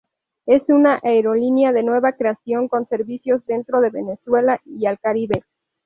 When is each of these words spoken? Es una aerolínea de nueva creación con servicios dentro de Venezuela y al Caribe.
Es 0.47 0.67
una 0.69 0.99
aerolínea 1.03 1.73
de 1.73 1.83
nueva 1.83 2.13
creación 2.13 2.67
con 2.67 2.87
servicios 2.87 3.45
dentro 3.45 3.81
de 3.81 3.91
Venezuela 3.91 4.59
y 4.65 4.87
al 4.87 4.97
Caribe. 4.99 5.43